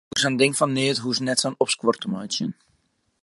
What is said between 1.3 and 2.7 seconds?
sa'n opskuor te meitsjen.